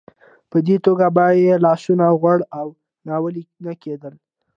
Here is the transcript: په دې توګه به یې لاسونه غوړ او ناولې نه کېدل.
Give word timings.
په 0.51 0.57
دې 0.67 0.75
توګه 0.85 1.05
به 1.15 1.25
یې 1.43 1.53
لاسونه 1.65 2.05
غوړ 2.19 2.39
او 2.59 2.67
ناولې 3.07 3.43
نه 3.65 3.73
کېدل. 3.83 4.13